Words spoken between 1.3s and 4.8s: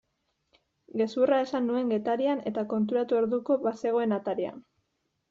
esan nuen Getarian eta konturatu orduko bazegoen atarian.